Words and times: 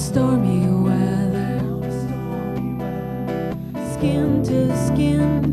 stormy 0.00 0.66
weather, 0.66 1.60
skin 3.92 4.42
to 4.42 4.74
skin. 4.86 5.49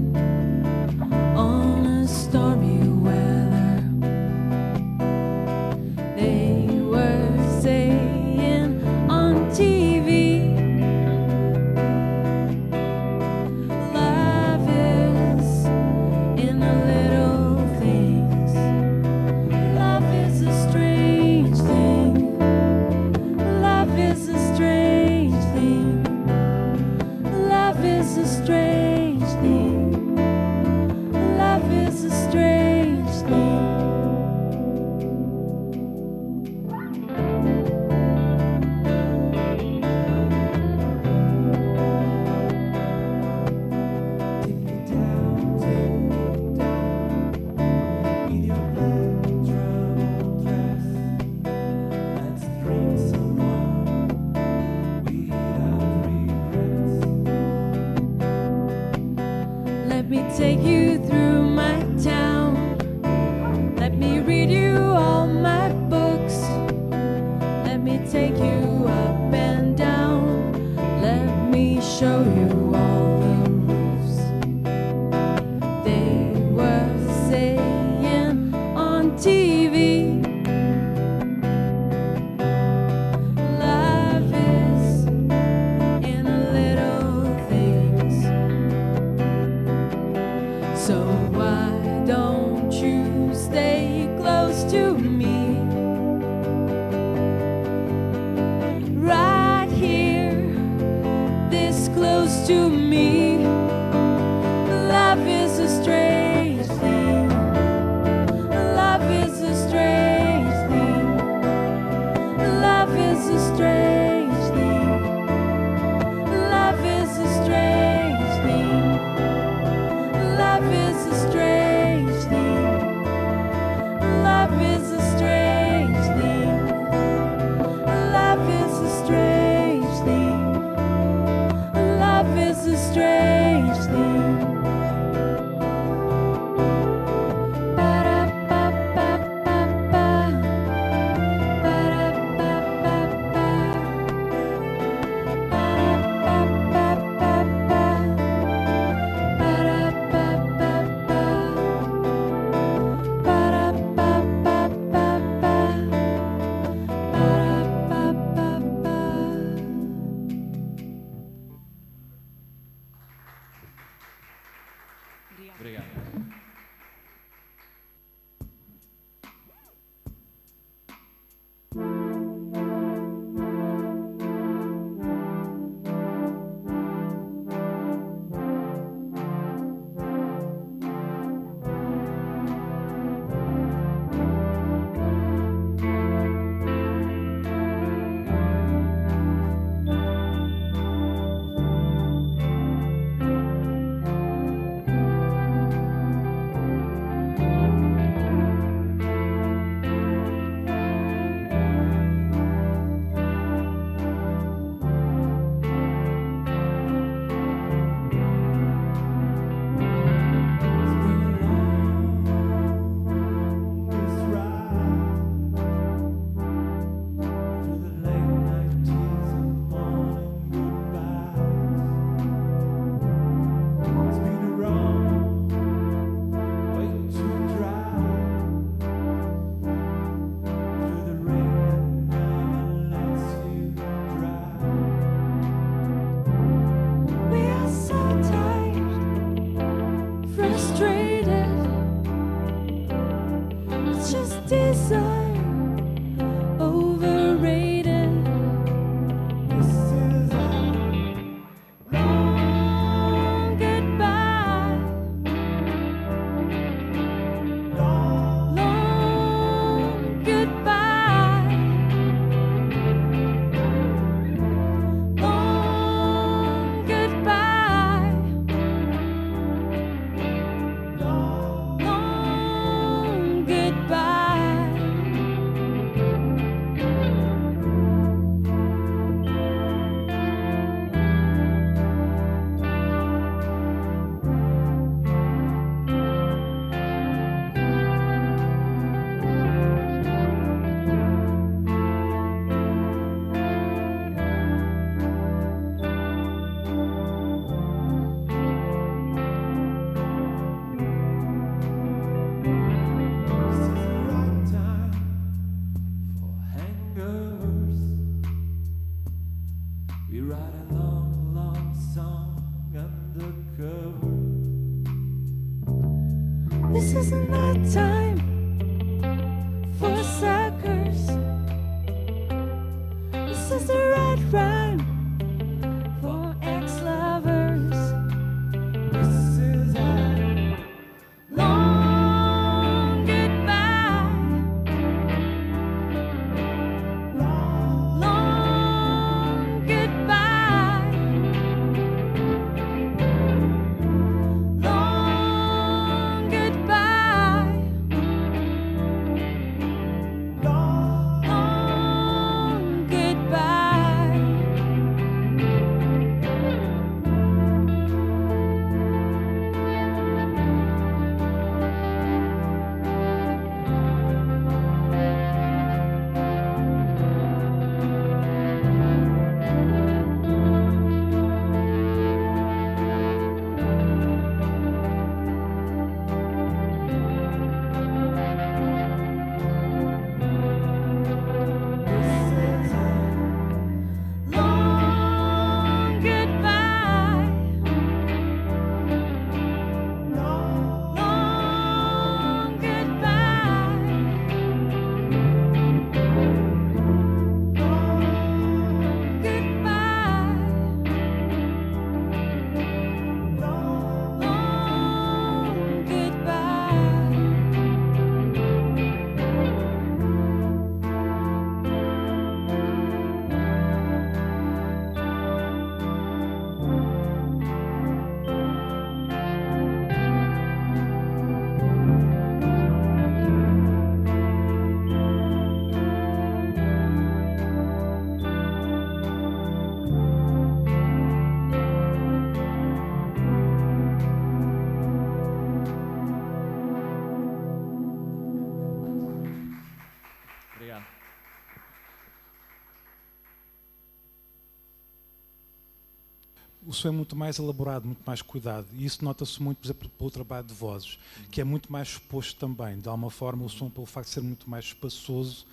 O 446.77 446.79
som 446.79 446.88
é 446.89 446.91
muito 446.91 447.15
mais 447.15 447.39
elaborado, 447.39 447.85
muito 447.85 448.03
mais 448.06 448.21
cuidado. 448.21 448.68
E 448.74 448.85
isso 448.85 449.03
nota-se 449.03 449.41
muito, 449.41 449.57
por 449.57 449.65
exemplo, 449.65 449.89
pelo 449.89 450.12
trabalho 450.12 450.45
de 450.45 450.53
vozes, 450.53 451.00
que 451.31 451.41
é 451.41 451.44
muito 451.44 451.71
mais 451.71 451.89
exposto 451.89 452.38
também. 452.39 452.77
De 452.77 452.88
alguma 452.88 453.09
forma, 453.09 453.44
o 453.44 453.50
som, 453.50 453.69
pelo 453.69 453.88
facto 453.88 454.09
de 454.09 454.13
ser 454.13 454.21
muito 454.21 454.47
mais 454.50 454.65
espaçoso, 454.65 455.47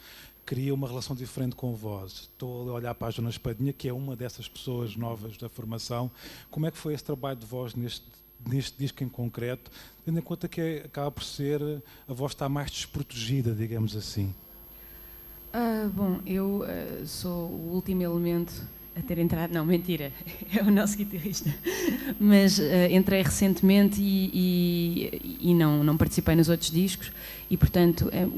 cria 0.44 0.74
uma 0.74 0.86
relação 0.86 1.16
diferente 1.16 1.56
com 1.56 1.72
a 1.72 1.74
voz. 1.74 2.12
Estou 2.32 2.68
a 2.68 2.74
olhar 2.74 2.94
para 2.94 3.08
a 3.08 3.10
Joana 3.10 3.30
Espadinha, 3.30 3.72
que 3.72 3.88
é 3.88 3.92
uma 3.92 4.14
dessas 4.14 4.46
pessoas 4.46 4.96
novas 4.96 5.38
da 5.38 5.48
formação. 5.48 6.10
Como 6.50 6.66
é 6.66 6.70
que 6.70 6.76
foi 6.76 6.92
esse 6.92 7.04
trabalho 7.04 7.38
de 7.38 7.46
voz 7.46 7.74
neste, 7.74 8.04
neste 8.46 8.78
disco 8.78 9.02
em 9.02 9.08
concreto, 9.08 9.70
tendo 10.04 10.18
em 10.18 10.22
conta 10.22 10.46
que 10.46 10.60
é, 10.60 10.76
acaba 10.84 11.10
por 11.10 11.24
ser 11.24 11.62
a 12.06 12.12
voz 12.12 12.32
está 12.32 12.48
mais 12.50 12.70
desprotegida, 12.70 13.54
digamos 13.54 13.96
assim? 13.96 14.34
Ah, 15.54 15.88
bom, 15.90 16.20
eu 16.26 16.64
ah, 16.64 17.06
sou 17.06 17.48
o 17.48 17.72
último 17.72 18.02
elemento 18.02 18.52
a 18.96 19.02
ter 19.02 19.18
entrado. 19.18 19.52
Não, 19.52 19.64
mentira, 19.64 20.12
é 20.54 20.62
o 20.62 20.70
nosso 20.70 20.96
guitarrista. 20.96 21.52
Mas 22.18 22.60
ah, 22.60 22.90
entrei 22.90 23.22
recentemente 23.22 24.00
e, 24.00 24.30
e, 24.32 25.50
e 25.50 25.54
não, 25.54 25.82
não 25.82 25.96
participei 25.96 26.34
nos 26.34 26.48
outros 26.48 26.70
discos 26.70 27.12
e, 27.50 27.56
portanto, 27.56 28.08
eh, 28.12 28.28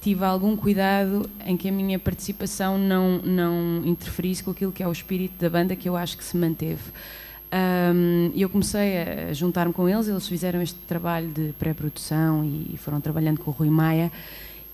tive 0.00 0.24
algum 0.24 0.56
cuidado 0.56 1.28
em 1.44 1.56
que 1.56 1.68
a 1.68 1.72
minha 1.72 1.98
participação 1.98 2.78
não, 2.78 3.18
não 3.18 3.82
interferisse 3.84 4.42
com 4.42 4.50
aquilo 4.50 4.72
que 4.72 4.82
é 4.82 4.88
o 4.88 4.92
espírito 4.92 5.40
da 5.40 5.50
banda 5.50 5.74
que 5.74 5.88
eu 5.88 5.96
acho 5.96 6.16
que 6.16 6.24
se 6.24 6.36
manteve. 6.36 6.82
E 8.34 8.42
eu 8.42 8.48
comecei 8.48 8.98
a 8.98 9.32
juntar-me 9.32 9.72
com 9.72 9.88
eles, 9.88 10.08
eles 10.08 10.28
fizeram 10.28 10.60
este 10.60 10.78
trabalho 10.86 11.28
de 11.28 11.54
pré-produção 11.58 12.44
e 12.44 12.76
foram 12.76 13.00
trabalhando 13.00 13.38
com 13.38 13.50
o 13.50 13.54
Rui 13.54 13.70
Maia. 13.70 14.12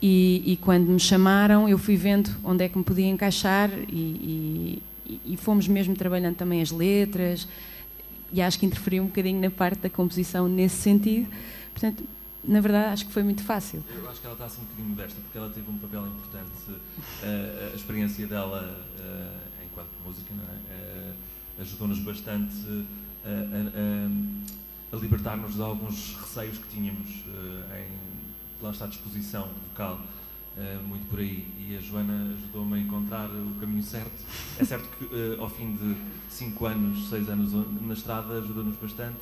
E, 0.00 0.42
e, 0.44 0.56
quando 0.56 0.88
me 0.88 0.98
chamaram, 0.98 1.68
eu 1.68 1.78
fui 1.78 1.96
vendo 1.96 2.28
onde 2.42 2.64
é 2.64 2.68
que 2.68 2.76
me 2.76 2.82
podia 2.82 3.06
encaixar 3.06 3.70
e, 3.88 3.94
e, 3.94 4.82
e, 5.06 5.36
fomos 5.36 5.68
mesmo 5.68 5.94
trabalhando 5.94 6.36
também 6.36 6.60
as 6.62 6.70
letras. 6.70 7.48
E 8.32 8.40
acho 8.40 8.58
que 8.58 8.66
interferiu 8.66 9.02
um 9.02 9.06
bocadinho 9.06 9.40
na 9.40 9.50
parte 9.50 9.80
da 9.80 9.90
composição 9.90 10.48
nesse 10.48 10.76
sentido. 10.76 11.28
Portanto, 11.72 12.04
na 12.44 12.60
verdade, 12.60 12.92
acho 12.92 13.06
que 13.06 13.12
foi 13.12 13.22
muito 13.22 13.42
fácil. 13.42 13.84
Eu 13.94 14.08
acho 14.10 14.20
que 14.20 14.26
ela 14.26 14.34
está 14.34 14.46
assim 14.46 14.62
um 14.62 14.64
bocadinho 14.64 14.88
modesta, 14.88 15.20
porque 15.20 15.38
ela 15.38 15.50
teve 15.50 15.70
um 15.70 15.78
papel 15.78 16.06
importante. 16.06 16.50
Uh, 16.70 17.72
a 17.72 17.76
experiência 17.76 18.26
dela 18.26 18.84
uh, 18.98 19.64
enquanto 19.64 19.90
música 20.04 20.32
é? 20.32 21.10
uh, 21.10 21.62
ajudou-nos 21.62 21.98
bastante 22.00 22.56
a, 23.24 23.28
a, 23.28 24.96
a 24.96 25.00
libertar-nos 25.00 25.54
de 25.54 25.62
alguns 25.62 26.16
receios 26.16 26.58
que 26.58 26.68
tínhamos 26.68 27.08
em 27.08 28.12
lá 28.62 28.70
está 28.70 28.86
disposição 28.86 29.48
vocal 29.68 30.00
uh, 30.56 30.82
muito 30.86 31.08
por 31.08 31.18
aí 31.18 31.46
e 31.58 31.76
a 31.76 31.80
Joana 31.80 32.34
ajudou-me 32.34 32.74
a 32.74 32.78
encontrar 32.78 33.28
o 33.28 33.54
caminho 33.60 33.82
certo. 33.82 34.12
É 34.58 34.64
certo 34.64 34.88
que 34.96 35.04
uh, 35.04 35.40
ao 35.40 35.48
fim 35.48 35.74
de 35.74 35.96
5 36.30 36.66
anos, 36.66 37.08
6 37.08 37.28
anos 37.28 37.52
na 37.80 37.94
estrada 37.94 38.38
ajuda-nos 38.38 38.76
bastante. 38.76 39.18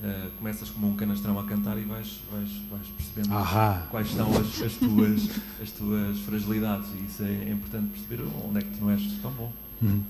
Uh, 0.00 0.30
começas 0.38 0.70
como 0.70 0.90
um 0.90 0.94
canastrão 0.94 1.36
a 1.40 1.44
cantar 1.44 1.76
e 1.76 1.82
vais, 1.82 2.20
vais, 2.30 2.50
vais 2.70 2.86
percebendo 2.86 3.34
Ahá. 3.34 3.84
quais 3.90 4.08
são 4.12 4.30
as, 4.30 4.62
as, 4.62 4.74
tuas, 4.74 5.28
as 5.60 5.72
tuas 5.72 6.20
fragilidades 6.20 6.88
e 6.94 7.04
isso 7.04 7.24
é, 7.24 7.48
é 7.48 7.50
importante 7.50 7.88
perceber 7.98 8.22
onde 8.44 8.58
é 8.58 8.62
que 8.62 8.70
tu 8.78 8.84
não 8.84 8.90
és 8.90 9.02
tão 9.20 9.32
bom. 9.32 9.52
Uhum. 9.82 10.02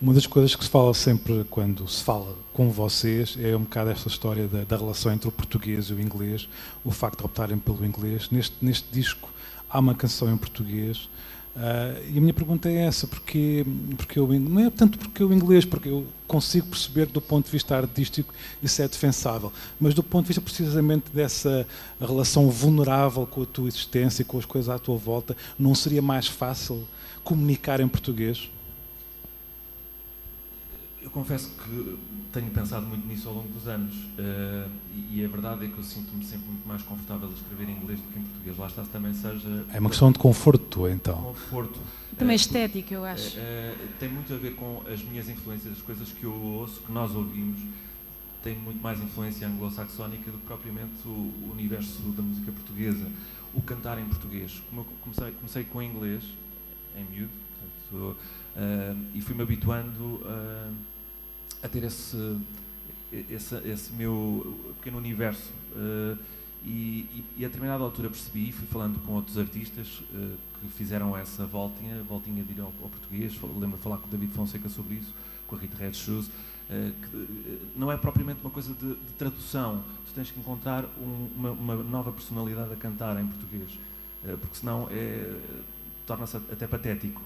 Uma 0.00 0.14
das 0.14 0.26
coisas 0.26 0.54
que 0.56 0.64
se 0.64 0.70
fala 0.70 0.92
sempre 0.94 1.44
quando 1.50 1.86
se 1.88 2.02
fala 2.02 2.36
com 2.52 2.70
vocês 2.70 3.36
é 3.38 3.54
um 3.56 3.60
bocado 3.60 3.90
esta 3.90 4.08
história 4.08 4.48
da, 4.48 4.64
da 4.64 4.76
relação 4.76 5.12
entre 5.12 5.28
o 5.28 5.32
português 5.32 5.86
e 5.86 5.92
o 5.92 6.00
inglês, 6.00 6.48
o 6.82 6.90
facto 6.90 7.18
de 7.18 7.26
optarem 7.26 7.58
pelo 7.58 7.84
inglês. 7.84 8.30
Neste, 8.30 8.54
neste 8.62 8.86
disco 8.92 9.28
há 9.68 9.78
uma 9.78 9.94
canção 9.94 10.32
em 10.32 10.36
português 10.36 11.08
Uh, 11.54 12.02
e 12.12 12.18
a 12.18 12.20
minha 12.20 12.34
pergunta 12.34 12.68
é 12.68 12.86
essa, 12.86 13.06
porque, 13.06 13.64
porque 13.96 14.18
eu, 14.18 14.26
não 14.40 14.60
é 14.60 14.70
tanto 14.70 14.98
porque 14.98 15.22
o 15.22 15.32
inglês, 15.32 15.64
porque 15.64 15.88
eu 15.88 16.04
consigo 16.26 16.66
perceber 16.66 17.06
do 17.06 17.20
ponto 17.20 17.44
de 17.46 17.52
vista 17.52 17.76
artístico 17.76 18.34
isso 18.60 18.82
é 18.82 18.88
defensável, 18.88 19.52
mas 19.78 19.94
do 19.94 20.02
ponto 20.02 20.24
de 20.24 20.28
vista 20.28 20.40
precisamente 20.40 21.04
dessa 21.14 21.64
relação 22.00 22.50
vulnerável 22.50 23.24
com 23.24 23.42
a 23.42 23.46
tua 23.46 23.68
existência 23.68 24.22
e 24.22 24.24
com 24.24 24.36
as 24.36 24.44
coisas 24.44 24.68
à 24.68 24.80
tua 24.80 24.96
volta, 24.96 25.36
não 25.56 25.76
seria 25.76 26.02
mais 26.02 26.26
fácil 26.26 26.82
comunicar 27.22 27.78
em 27.78 27.86
português? 27.86 28.50
Eu 31.04 31.10
confesso 31.10 31.50
que 31.50 31.98
tenho 32.32 32.50
pensado 32.50 32.86
muito 32.86 33.06
nisso 33.06 33.28
ao 33.28 33.34
longo 33.34 33.48
dos 33.48 33.68
anos 33.68 33.94
uh, 33.94 34.70
e, 35.10 35.22
a 35.22 35.28
verdade 35.28 35.66
é 35.66 35.68
que 35.68 35.76
eu 35.76 35.84
sinto-me 35.84 36.24
sempre 36.24 36.46
muito 36.48 36.66
mais 36.66 36.82
confortável 36.82 37.28
a 37.28 37.32
escrever 37.32 37.68
em 37.68 37.76
inglês 37.76 38.00
do 38.00 38.10
que 38.10 38.18
em 38.18 38.22
português. 38.22 38.56
Lá 38.56 38.66
está 38.66 38.82
se 38.82 38.88
também 38.88 39.12
seja. 39.12 39.66
É 39.70 39.78
uma 39.78 39.90
questão 39.90 40.10
de 40.10 40.18
conforto, 40.18 40.88
então. 40.88 41.22
Conforto. 41.22 41.78
Também 42.18 42.34
uh, 42.34 42.40
estética, 42.40 42.94
eu 42.94 43.04
acho. 43.04 43.36
Uh, 43.36 43.88
tem 44.00 44.08
muito 44.08 44.32
a 44.32 44.36
ver 44.38 44.54
com 44.54 44.82
as 44.90 45.02
minhas 45.02 45.28
influências, 45.28 45.74
as 45.74 45.82
coisas 45.82 46.08
que 46.08 46.24
eu 46.24 46.32
ouço, 46.32 46.80
que 46.80 46.90
nós 46.90 47.14
ouvimos, 47.14 47.60
tem 48.42 48.58
muito 48.58 48.82
mais 48.82 48.98
influência 48.98 49.46
anglo-saxónica 49.46 50.30
do 50.30 50.38
que 50.38 50.46
propriamente 50.46 51.06
o, 51.06 51.50
universo 51.52 52.00
da 52.16 52.22
música 52.22 52.50
portuguesa. 52.50 53.06
O 53.52 53.60
cantar 53.60 53.98
em 53.98 54.06
português. 54.06 54.62
Como 54.70 54.80
eu 54.80 54.86
comecei, 55.02 55.32
comecei 55.32 55.64
com 55.64 55.82
inglês, 55.82 56.24
em 56.96 57.04
miúdo, 57.04 57.30
portanto, 57.92 58.16
e 59.14 59.20
fui-me 59.20 59.42
habituando 59.42 60.20
a 61.64 61.68
ter 61.68 61.82
esse, 61.82 62.36
esse, 63.30 63.56
esse 63.66 63.92
meu 63.94 64.74
pequeno 64.76 64.98
universo. 64.98 65.50
Uh, 65.72 66.18
e, 66.62 67.24
e, 67.36 67.44
a 67.44 67.48
determinada 67.48 67.82
altura 67.82 68.08
percebi, 68.08 68.52
fui 68.52 68.66
falando 68.66 68.98
com 69.04 69.12
outros 69.12 69.36
artistas 69.36 70.02
uh, 70.12 70.36
que 70.60 70.68
fizeram 70.68 71.16
essa 71.16 71.46
voltinha, 71.46 72.02
voltinha 72.02 72.42
de 72.42 72.52
ir 72.52 72.60
ao, 72.60 72.72
ao 72.82 72.88
português, 72.88 73.34
lembro 73.42 73.76
de 73.76 73.82
falar 73.82 73.98
com 73.98 74.06
o 74.06 74.10
David 74.10 74.32
Fonseca 74.32 74.68
sobre 74.68 74.96
isso, 74.96 75.14
com 75.46 75.56
a 75.56 75.58
Rita 75.58 75.76
Red 75.76 75.94
Shoes, 75.94 76.26
uh, 76.26 76.30
que 76.70 77.58
não 77.76 77.90
é 77.90 77.96
propriamente 77.96 78.40
uma 78.42 78.50
coisa 78.50 78.74
de, 78.74 78.94
de 78.94 79.12
tradução, 79.18 79.82
tu 80.06 80.12
tens 80.14 80.30
que 80.30 80.38
encontrar 80.38 80.84
um, 80.98 81.28
uma, 81.36 81.50
uma, 81.50 81.74
nova 81.76 82.12
personalidade 82.12 82.72
a 82.72 82.76
cantar 82.76 83.18
em 83.20 83.26
português, 83.26 83.78
porque 84.40 84.56
senão 84.56 84.88
é, 84.90 85.38
torna-se 86.06 86.38
até 86.38 86.66
patético. 86.66 87.20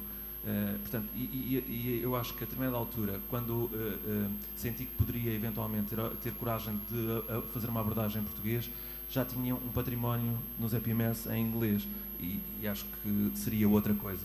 Uh, 0.44 0.78
portanto, 0.78 1.08
e, 1.16 1.20
e, 1.20 1.64
e, 1.68 2.00
eu 2.02 2.14
acho 2.14 2.32
que 2.34 2.44
a 2.44 2.46
determinada 2.46 2.76
altura, 2.76 3.20
quando 3.28 3.50
uh, 3.50 3.70
uh, 3.72 4.30
senti 4.56 4.84
que 4.84 4.94
poderia 4.94 5.34
eventualmente 5.34 5.94
ter, 5.94 6.10
ter 6.22 6.32
coragem 6.34 6.80
de 6.88 7.42
fazer 7.52 7.68
uma 7.68 7.80
abordagem 7.80 8.22
em 8.22 8.24
português, 8.24 8.70
já 9.10 9.24
tinha 9.24 9.54
um 9.54 9.68
património 9.74 10.38
nos 10.58 10.72
EPMS 10.72 11.28
em 11.30 11.44
inglês 11.44 11.86
e, 12.20 12.40
e, 12.62 12.68
acho 12.68 12.84
que 12.84 13.32
seria 13.34 13.68
outra 13.68 13.92
coisa. 13.94 14.24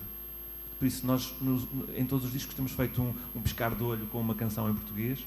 Por 0.77 0.85
isso, 0.85 1.05
nós 1.05 1.33
nos, 1.41 1.67
em 1.95 2.05
todos 2.05 2.25
os 2.25 2.31
discos 2.31 2.53
temos 2.53 2.71
feito 2.73 3.01
um, 3.01 3.13
um 3.35 3.41
pescar 3.41 3.73
de 3.73 3.83
olho 3.83 4.05
com 4.07 4.19
uma 4.19 4.35
canção 4.35 4.69
em 4.69 4.73
português. 4.73 5.19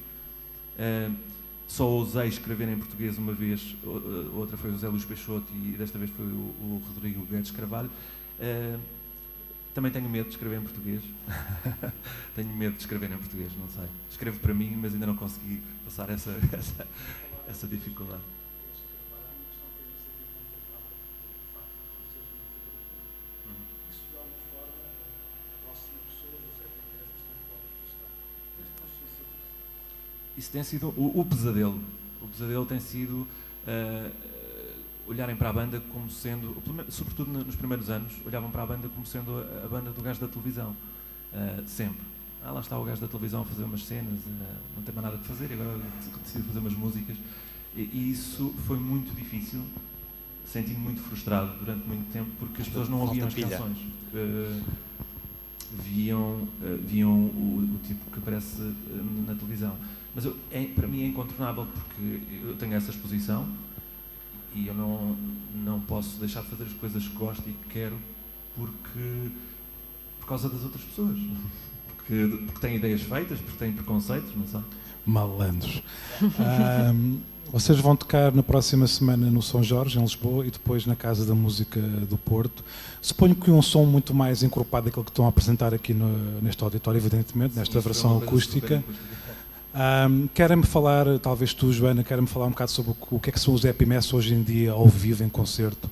só 1.67 1.89
ousei 1.89 2.29
escrever 2.29 2.69
em 2.69 2.79
português 2.79 3.19
uma 3.19 3.33
vez, 3.33 3.75
outra 4.35 4.57
foi 4.57 4.71
o 4.71 4.73
José 4.75 4.89
Luís 4.89 5.05
Peixoto 5.05 5.47
e 5.53 5.75
desta 5.77 5.99
vez 5.99 6.11
foi 6.11 6.27
o, 6.27 6.29
o 6.29 6.83
Rodrigo 6.89 7.25
Guedes 7.27 7.51
Carvalho. 7.51 7.91
Também 9.77 9.93
tenho 9.93 10.09
medo 10.09 10.25
de 10.25 10.31
escrever 10.31 10.59
em 10.59 10.63
português. 10.63 11.03
tenho 12.35 12.49
medo 12.49 12.77
de 12.77 12.81
escrever 12.81 13.11
em 13.11 13.19
português, 13.19 13.53
não 13.59 13.69
sei. 13.69 13.85
Escrevo 14.11 14.41
para 14.41 14.55
mim, 14.55 14.75
mas 14.75 14.95
ainda 14.95 15.07
não 15.07 15.15
consegui 15.15 15.63
passar 15.85 16.09
essa, 16.09 16.31
essa, 16.51 16.89
essa 17.47 17.67
dificuldade. 17.67 18.23
Isso 30.39 30.51
tem 30.51 30.63
sido 30.63 30.89
o, 30.97 31.21
o 31.21 31.25
pesadelo. 31.27 31.85
O 32.23 32.29
pesadelo 32.29 32.65
tem 32.65 32.81
sido 32.81 33.29
uh, 33.67 34.27
olharem 35.07 35.37
para 35.37 35.51
a 35.51 35.53
banda 35.53 35.81
como 35.93 36.11
sendo, 36.11 36.57
sobretudo 36.89 37.31
nos 37.31 37.55
primeiros 37.55 37.89
anos, 37.89 38.13
olhavam 38.25 38.51
para 38.51 38.63
a 38.63 38.67
banda 38.67 38.89
como 38.89 39.07
sendo 39.07 39.39
a, 39.65 39.69
banda 39.69 39.91
do 39.91 40.03
gajo 40.03 40.21
da 40.21 40.29
televisão. 40.29 40.77
Uh, 41.33 41.67
sempre. 41.67 42.03
Ah, 42.43 42.51
lá 42.53 42.61
está 42.61 42.79
o 42.79 42.85
gajo 42.85 43.01
da 43.01 43.09
televisão 43.09 43.43
a 43.43 43.45
fazer 43.45 43.65
umas 43.65 43.85
cenas, 43.85 44.21
uh, 44.21 44.31
não 44.77 44.83
tem 44.83 44.95
mais 44.95 45.05
nada 45.05 45.17
a 45.17 45.25
fazer, 45.25 45.53
agora 45.53 45.79
decidiu 46.23 46.47
fazer 46.47 46.59
umas 46.59 46.75
músicas. 46.75 47.17
E, 47.75 47.81
e 47.81 48.11
isso 48.11 48.55
foi 48.67 48.79
muito 48.79 49.15
difícil, 49.15 49.63
senti-me 50.45 50.79
muito 50.79 51.01
frustrado 51.03 51.53
durante 51.59 51.87
muito 51.87 52.11
tempo, 52.13 52.31
porque 52.39 52.63
as 52.63 52.69
pessoas 52.69 52.89
não 52.89 53.01
ouviam 53.01 53.27
as 53.27 53.35
canções. 53.35 53.79
Uh, 54.13 54.63
viam, 55.83 56.49
viam 56.87 57.11
o, 57.13 57.75
o, 57.75 57.79
tipo 57.87 58.11
que 58.11 58.19
aparece 58.19 58.73
na 59.27 59.35
televisão. 59.35 59.77
Mas 60.15 60.25
eu, 60.25 60.37
é, 60.51 60.65
para 60.65 60.87
mim 60.87 61.03
é 61.03 61.07
incontornável, 61.09 61.67
porque 61.67 62.21
eu 62.45 62.57
tenho 62.57 62.75
essa 62.75 62.91
exposição, 62.91 63.47
e 64.55 64.67
eu 64.67 64.75
não, 64.75 65.17
não 65.55 65.81
posso 65.81 66.19
deixar 66.19 66.43
de 66.43 66.49
fazer 66.49 66.65
as 66.65 66.73
coisas 66.73 67.07
que 67.07 67.15
gosto 67.15 67.49
e 67.49 67.53
que 67.53 67.69
quero 67.69 67.97
porque, 68.57 69.31
por 70.19 70.27
causa 70.27 70.49
das 70.49 70.63
outras 70.63 70.83
pessoas. 70.83 71.19
Porque, 72.07 72.39
porque 72.47 72.61
têm 72.61 72.77
ideias 72.77 73.03
feitas, 73.03 73.41
porque 73.41 73.59
têm 73.59 73.73
preconceitos, 73.73 74.31
não 74.37 74.47
sabe? 74.47 74.65
Malandros. 75.05 75.83
um, 76.23 77.19
vocês 77.53 77.81
vão 77.81 77.97
tocar 77.97 78.33
na 78.33 78.45
próxima 78.45 78.87
semana 78.87 79.29
no 79.29 79.43
São 79.43 79.61
Jorge, 79.61 79.99
em 79.99 80.03
Lisboa, 80.03 80.47
e 80.47 80.51
depois 80.53 80.87
na 80.87 80.95
Casa 80.95 81.25
da 81.25 81.35
Música 81.35 81.81
do 81.81 82.17
Porto. 82.17 82.65
Suponho 83.03 83.35
que 83.35 83.51
um 83.51 83.61
som 83.61 83.85
muito 83.85 84.15
mais 84.15 84.45
encorpado 84.45 84.87
daquele 84.87 85.05
que 85.05 85.11
estão 85.11 85.27
a 85.27 85.29
apresentar 85.29 85.75
aqui 85.75 85.93
no, 85.93 86.41
neste 86.41 86.63
auditório, 86.63 86.99
evidentemente, 86.99 87.57
nesta 87.57 87.81
Sim, 87.81 87.85
versão 87.85 88.19
acústica. 88.19 88.85
Ahm, 89.79 90.27
Querem-me 90.33 90.65
falar, 90.65 91.19
talvez 91.19 91.53
tu, 91.53 91.71
Joana, 91.71 92.03
querem-me 92.03 92.27
falar 92.27 92.47
um 92.47 92.51
bocado 92.51 92.71
sobre 92.71 92.95
o 93.11 93.21
que- 93.21 93.29
é 93.29 93.33
que 93.33 93.39
são 93.39 93.53
os 93.53 93.63
Mess 93.63 94.15
hoje 94.15 94.33
em 94.33 94.43
dia, 94.43 94.73
ao 94.73 94.87
vivo, 94.89 95.23
em 95.23 95.29
concerto? 95.29 95.91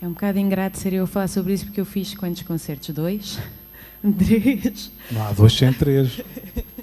É 0.00 0.06
um 0.06 0.12
bocado 0.12 0.38
ingrato 0.38 0.78
ser 0.78 0.94
eu 0.94 1.04
a 1.04 1.06
falar 1.06 1.28
sobre 1.28 1.52
isso 1.52 1.66
porque 1.66 1.80
eu 1.80 1.84
fiz 1.84 2.14
quantos 2.14 2.40
concertos? 2.42 2.88
Dois? 2.94 3.38
Três? 4.18 4.90
Não 5.10 5.22
há 5.26 5.32
dois 5.32 5.52
sem 5.52 5.72
três. 5.72 6.20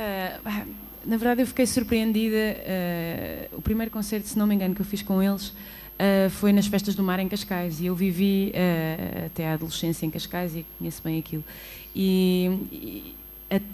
Ah, 0.00 0.64
na 1.04 1.16
verdade, 1.16 1.42
eu 1.42 1.46
fiquei 1.46 1.66
surpreendida. 1.66 2.36
ah, 2.36 3.48
o 3.52 3.60
primeiro 3.60 3.90
concerto, 3.90 4.28
se 4.28 4.38
não 4.38 4.46
me 4.46 4.54
engano, 4.54 4.72
que 4.72 4.80
eu 4.80 4.86
fiz 4.86 5.02
com 5.02 5.20
eles 5.20 5.52
ah, 5.98 6.30
foi 6.30 6.52
nas 6.52 6.68
Festas 6.68 6.94
do 6.94 7.02
Mar 7.02 7.18
em 7.18 7.28
Cascais. 7.28 7.80
E 7.80 7.86
eu 7.86 7.96
vivi 7.96 8.52
até 9.26 9.48
a 9.48 9.54
adolescência 9.54 10.06
em 10.06 10.10
Cascais 10.10 10.54
e 10.54 10.64
conheço 10.78 11.02
bem 11.02 11.18
aquilo. 11.18 11.42
E, 11.96 12.46
e, 12.70 13.14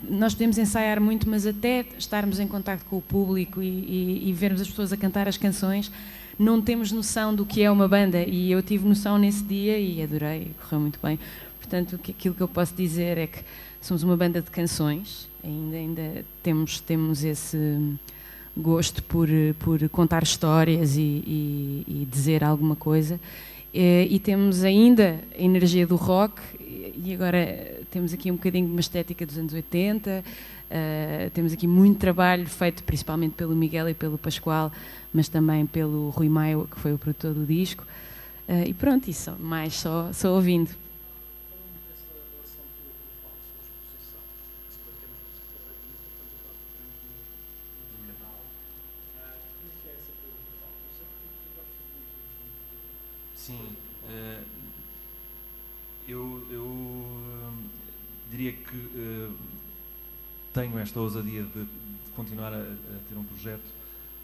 nós 0.09 0.35
podemos 0.35 0.57
ensaiar 0.59 1.00
muito, 1.00 1.28
mas 1.28 1.47
até 1.47 1.85
estarmos 1.99 2.38
em 2.38 2.47
contato 2.47 2.85
com 2.85 2.99
o 2.99 3.02
público 3.02 3.61
e, 3.62 3.66
e- 3.66 4.28
e 4.28 4.33
vermos 4.33 4.61
as 4.61 4.69
pessoas 4.69 4.93
a 4.93 4.97
cantar 4.97 5.26
as 5.28 5.37
canções, 5.37 5.90
não 6.38 6.61
temos 6.61 6.93
noção 6.93 7.35
do 7.35 7.45
que 7.45 7.62
é 7.62 7.71
uma 7.71 7.88
banda. 7.88 8.23
E 8.23 8.50
eu 8.52 8.62
tive 8.62 8.87
noção 8.87 9.19
nesse 9.19 9.43
dia 9.43 9.76
e 9.78 10.02
adorei, 10.02 10.50
correu 10.62 10.81
muito 10.81 10.99
bem. 11.02 11.19
Portanto, 11.61 11.97
aquilo 12.09 12.35
que 12.35 12.40
eu 12.40 12.49
posso 12.49 12.75
dizer 12.75 13.19
é 13.19 13.26
que 13.26 13.40
somos 13.81 14.02
uma 14.02 14.16
banda 14.16 14.40
de 14.40 14.50
canções, 14.50 15.28
ainda, 15.43 15.76
ainda 15.76 16.25
temos, 16.43 16.81
temos 16.81 17.25
esse 17.25 17.59
gosto 18.57 19.02
por, 19.02 19.28
por 19.59 19.88
contar 19.88 20.23
histórias 20.23 20.97
e, 20.97 21.00
e- 21.00 21.85
e 21.88 22.09
dizer 22.11 22.45
alguma 22.45 22.76
coisa. 22.76 23.19
Eh, 23.73 24.07
E 24.09 24.19
temos 24.21 24.62
ainda 24.62 25.19
a 25.37 25.43
energia 25.43 25.85
do 25.87 25.97
rock, 25.97 26.40
e 27.04 27.12
agora 27.14 27.82
temos 27.90 28.12
aqui 28.14 28.30
um 28.30 28.37
bocadinho 28.37 28.66
de 28.66 28.73
uma 28.73 28.80
estética 28.80 29.26
dos 29.26 29.37
anos 29.37 29.52
80. 29.52 30.25
eh, 30.70 31.30
temos 31.34 31.52
aqui 31.52 31.66
muito 31.66 31.99
trabalho 31.99 32.46
feito 32.46 32.82
principalmente 32.84 33.32
pelo 33.34 33.54
Miguel 33.54 33.88
e 33.90 33.94
pelo 33.94 34.16
Pascoal, 34.18 34.73
mas 35.12 35.28
também 35.28 35.66
pelo 35.66 36.11
Rui 36.11 36.28
Maio, 36.28 36.66
que 36.70 36.80
foi 36.80 36.92
o 36.94 36.99
produtor 36.99 37.34
do 37.34 37.44
disco. 37.44 37.84
Eh, 38.49 38.68
e 38.68 38.75
pronto, 38.75 39.08
isso 39.08 39.32
mais 39.38 39.75
só, 39.75 40.11
só 40.12 40.32
ouvindo. 40.34 40.70
Sim. 53.37 53.76
eh, 54.08 54.40
eu 56.08 56.46
eu 56.50 56.64
hum, 56.64 57.68
diria 58.37 58.53
que 58.53 58.76
eh, 58.97 59.31
tenho 60.53 60.79
esta 60.79 60.99
ousadia 61.00 61.43
de, 61.43 61.62
de 61.64 62.11
continuar 62.17 62.53
a, 62.53 62.59
a 62.59 62.99
ter 63.09 63.17
um 63.17 63.25
projeto 63.25 63.64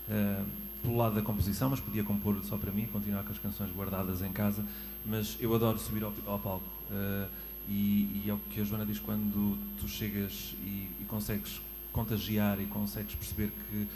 eh, 0.09 0.43
pelo 0.83 0.97
lado 0.97 1.14
da 1.14 1.23
composição, 1.23 1.71
mas 1.71 1.81
podia 1.81 2.02
compor 2.05 2.37
só 2.45 2.57
para 2.57 2.71
mim, 2.73 2.87
continuar 2.93 3.23
com 3.25 3.33
as 3.33 3.38
canções 3.38 3.71
guardadas 3.73 4.23
em 4.23 4.33
casa. 4.33 4.64
Mas 5.05 5.37
eu 5.40 5.55
adoro 5.55 5.79
subir 5.79 6.02
ao, 6.05 6.12
ao 6.26 6.38
palco. 6.38 6.67
eh, 6.90 7.29
e, 7.69 8.23
e 8.25 8.31
é 8.31 8.33
o 8.35 8.38
que 8.50 8.61
a 8.61 8.64
Joana 8.64 8.85
diz 8.85 8.99
quando 8.99 9.57
tu 9.79 9.87
chegas 9.87 10.55
e, 10.64 10.88
e 11.00 11.05
consegues 11.07 11.61
contagiar 11.93 12.61
e 12.61 12.67
consegues 12.67 13.14
perceber 13.14 13.52
que 13.69 13.87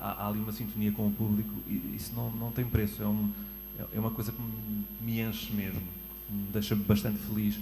há, 0.00 0.26
ali 0.28 0.38
uma 0.38 0.52
sintonia 0.52 0.90
com 0.92 1.06
o 1.06 1.10
público 1.12 1.52
e 1.68 1.94
isso 1.94 2.12
não, 2.14 2.30
não 2.30 2.50
tem 2.50 2.64
preço. 2.64 3.02
É, 3.02 3.06
um, 3.06 3.30
é- 3.94 3.98
uma 3.98 4.10
coisa 4.10 4.32
que 4.32 4.40
me, 5.00 5.20
enche 5.20 5.52
mesmo, 5.52 5.80
me 6.28 6.48
deixa 6.52 6.74
bastante 6.74 7.18
feliz. 7.18 7.58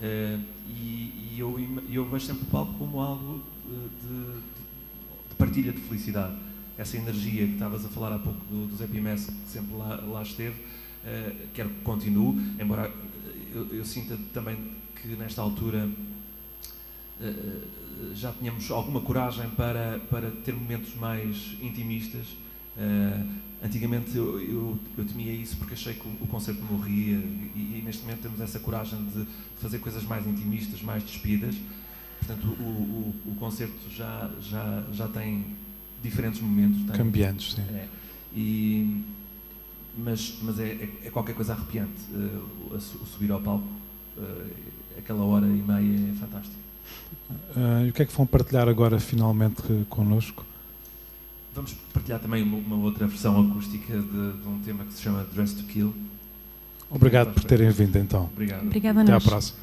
Eh, 0.00 0.38
e 0.68 1.20
e 1.32 1.38
eu, 1.38 1.58
eu 1.90 2.04
vejo 2.08 2.26
sempre 2.26 2.42
o 2.42 2.46
palco 2.46 2.74
como 2.74 3.00
algo 3.00 3.40
eh, 3.70 3.88
de, 4.02 4.40
de 5.30 5.34
partilha 5.38 5.72
de 5.72 5.80
felicidade. 5.80 6.34
Essa 6.76 6.96
energia 6.96 7.46
que 7.46 7.52
estavas 7.54 7.84
a 7.84 7.88
falar 7.88 8.14
há 8.14 8.18
pouco 8.18 8.40
do, 8.46 8.66
do 8.66 8.76
Zé 8.76 8.86
Pimés, 8.86 9.26
que 9.26 9.50
sempre 9.50 9.76
lá, 9.76 9.96
lá 9.96 10.22
esteve, 10.22 10.56
eh, 11.04 11.34
quero 11.54 11.68
que 11.70 11.80
continue, 11.82 12.36
embora 12.60 12.90
eu, 13.54 13.66
eu 13.74 13.84
sinta 13.84 14.18
também 14.34 14.56
que 15.00 15.08
nesta 15.08 15.40
altura 15.40 15.88
eh, 17.20 17.62
já 18.14 18.32
tínhamos 18.32 18.70
alguma 18.70 19.00
coragem 19.00 19.48
para, 19.50 20.00
para 20.10 20.30
ter 20.30 20.54
momentos 20.54 20.94
mais 20.96 21.56
intimistas. 21.62 22.26
Eh, 22.76 23.22
antigamente 23.62 24.16
eu, 24.16 24.40
eu, 24.40 24.78
eu 24.98 25.04
temia 25.04 25.32
isso 25.32 25.56
porque 25.56 25.74
achei 25.74 25.94
que 25.94 26.06
o, 26.06 26.10
o 26.24 26.26
concerto 26.26 26.62
morria 26.70 27.16
e, 27.16 27.78
e 27.78 27.82
neste 27.84 28.02
momento 28.02 28.20
temos 28.22 28.40
essa 28.40 28.58
coragem 28.58 28.98
de 29.14 29.26
fazer 29.60 29.78
coisas 29.78 30.02
mais 30.04 30.26
intimistas, 30.26 30.82
mais 30.82 31.02
despidas. 31.02 31.54
Portanto, 32.18 32.46
o, 32.60 32.62
o, 32.62 33.14
o 33.32 33.34
concerto 33.36 33.74
já, 33.90 34.30
já, 34.42 34.84
já 34.92 35.08
tem 35.08 35.44
diferentes 36.02 36.40
momentos. 36.40 36.78
Tem, 36.86 36.96
Cambiantes, 36.96 37.54
sim. 37.54 37.62
é. 37.62 37.88
E, 38.34 39.02
mas 39.98 40.38
mas 40.42 40.58
é, 40.60 40.68
é- 40.68 40.98
é 41.06 41.10
qualquer 41.10 41.34
coisa 41.34 41.52
arrepiante. 41.52 42.00
eh, 42.14 42.74
o- 42.74 42.80
subir 43.06 43.30
ao 43.32 43.40
palco, 43.40 43.66
eh, 44.18 44.46
aquela 44.98 45.24
hora 45.24 45.46
e 45.46 45.50
meia 45.62 46.10
é 46.10 46.14
fantástico. 46.14 46.56
Ah, 47.56 47.82
e 47.84 47.90
o 47.90 47.92
que 47.92 48.02
é 48.02 48.06
que 48.06 48.12
vão 48.14 48.26
partilhar 48.26 48.68
agora, 48.68 49.00
finalmente, 49.00 49.62
connosco? 49.88 50.44
Vamos 51.54 51.74
partilhar 51.92 52.20
também 52.20 52.42
uma, 52.42 52.56
uma 52.56 52.76
outra 52.76 53.06
versão 53.06 53.40
acústica 53.40 53.92
de, 53.98 54.32
de 54.32 54.48
um 54.48 54.60
tema 54.64 54.84
que 54.84 54.92
se 54.94 55.02
chama 55.02 55.26
Dress 55.32 55.54
to 55.54 55.64
Kill. 55.64 55.94
Obrigado 56.88 57.32
por 57.32 57.44
terem 57.44 57.70
vindo, 57.70 57.96
então. 57.98 58.28
Obrigado. 58.32 58.66
Obrigada 58.66 59.00
a 59.00 59.02
Até 59.02 59.12
à 59.12 59.20
próxima. 59.20 59.58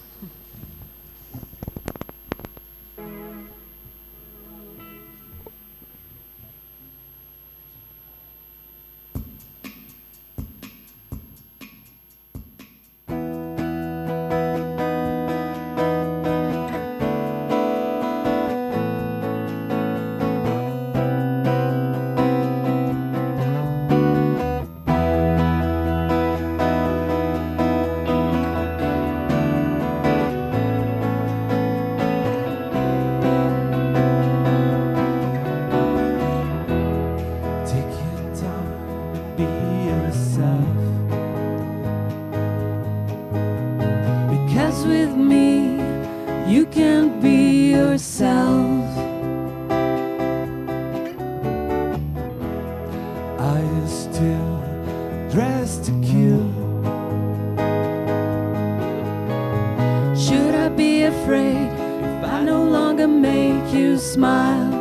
Longer 62.98 63.08
make 63.08 63.74
you 63.74 63.98
smile? 63.98 64.72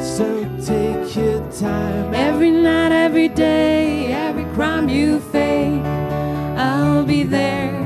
So 0.00 0.26
take 0.64 1.16
your 1.16 1.40
time. 1.52 2.14
Every 2.14 2.50
night, 2.50 2.92
every 2.92 3.28
day, 3.28 4.12
every 4.12 4.44
crime 4.54 4.88
you 4.88 5.20
fake, 5.20 5.84
I'll 6.56 7.04
be 7.04 7.22
there. 7.22 7.76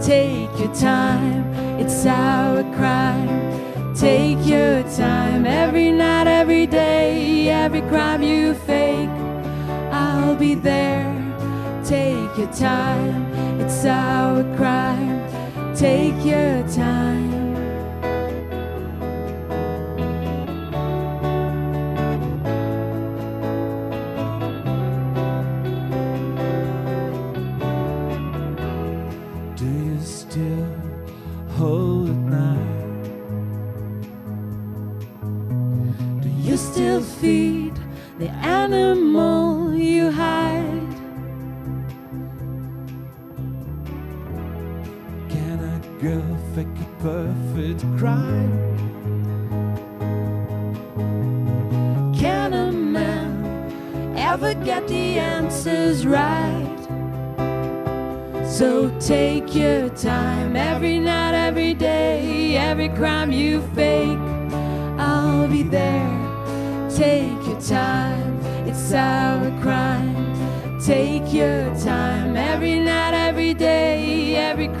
Take 0.00 0.50
your 0.58 0.74
time, 0.74 1.44
it's 1.78 2.04
our 2.06 2.62
crime. 2.74 3.94
Take 3.94 4.44
your 4.46 4.82
time, 4.96 5.46
every 5.46 5.92
night, 5.92 6.26
every 6.26 6.66
day, 6.66 7.48
every 7.50 7.82
crime 7.82 8.22
you 8.22 8.54
fake, 8.54 9.10
I'll 9.92 10.34
be 10.34 10.54
there. 10.54 11.06
Take 11.84 12.36
your 12.36 12.52
time, 12.52 13.32
it's 13.60 13.84
our 13.84 14.42
crime. 14.56 15.22
Take 15.76 16.24
your 16.24 16.66
time. 16.68 16.91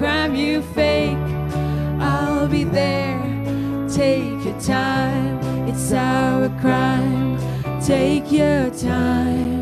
Crime 0.02 0.34
you 0.34 0.60
fake. 0.74 1.16
I'll 2.00 2.48
be 2.48 2.64
there. 2.64 3.20
Take 3.88 4.44
your 4.44 4.60
time, 4.60 5.38
it's 5.68 5.92
our 5.92 6.48
crime. 6.60 7.38
Take 7.80 8.32
your 8.32 8.68
time. 8.70 9.61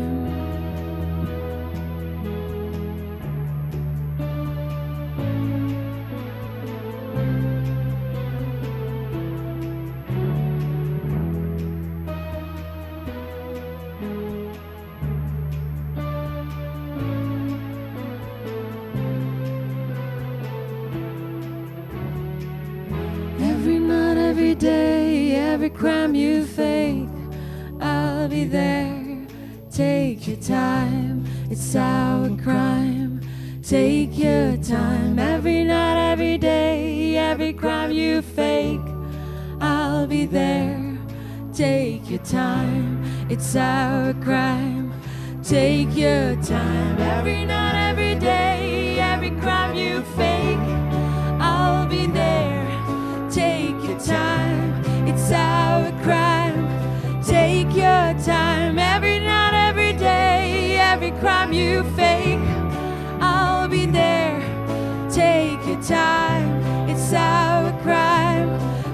Every 24.51 24.67
day, 24.67 25.35
every 25.35 25.69
crime 25.69 26.13
you 26.13 26.45
fake, 26.45 27.07
I'll 27.79 28.27
be 28.27 28.43
there. 28.43 29.25
Take 29.71 30.27
your 30.27 30.35
time, 30.35 31.25
it's 31.49 31.73
our 31.73 32.27
crime. 32.35 33.21
Take 33.63 34.17
your 34.17 34.57
time, 34.57 35.19
every 35.19 35.63
night, 35.63 36.11
every 36.11 36.37
day, 36.37 37.15
every 37.15 37.53
crime 37.53 37.93
you 37.93 38.21
fake, 38.21 38.81
I'll 39.61 40.05
be 40.05 40.25
there. 40.25 40.97
Take 41.53 42.09
your 42.09 42.19
time, 42.19 43.05
it's 43.29 43.55
our 43.55 44.13
crime. 44.15 44.91
Take 45.43 45.95
your 45.95 46.35
time, 46.43 46.99
every 46.99 47.45
night, 47.45 47.89
every 47.89 48.15
day, 48.15 48.99
every 48.99 49.31
crime 49.39 49.75
you 49.75 50.01
fake, 50.17 50.80
time, 65.91 66.89
it's 66.89 67.11
our 67.13 67.71
crime. 67.81 68.49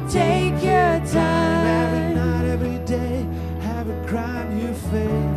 Take 0.09 0.57
your 0.63 0.93
time. 1.05 1.67
Every 1.83 2.15
time, 2.15 2.15
night, 2.15 2.45
every 2.55 2.79
day, 2.85 3.17
have 3.61 3.87
a 3.87 4.07
crime 4.07 4.57
you 4.57 4.73
fake. 4.89 5.31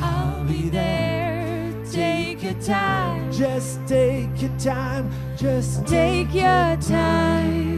I'll 0.00 0.44
be 0.44 0.70
there. 0.70 1.74
Take 1.90 2.42
your 2.42 2.60
time, 2.62 3.30
Just 3.32 3.86
take 3.86 4.40
your 4.40 4.56
time, 4.58 5.10
just 5.36 5.86
take 5.86 6.32
your 6.32 6.76
time. 6.80 7.68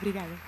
Obrigada. 0.00 0.39